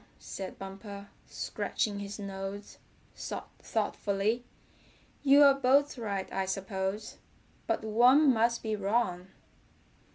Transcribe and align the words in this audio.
said 0.17 0.57
Bumper, 0.57 1.09
scratching 1.27 1.99
his 1.99 2.17
nose 2.17 2.79
thoughtfully. 3.15 4.43
"You're 5.21 5.53
both 5.53 5.95
right, 5.95 6.27
I 6.33 6.47
suppose, 6.47 7.19
but 7.67 7.83
one 7.83 8.33
must 8.33 8.63
be 8.63 8.75
wrong." 8.75 9.27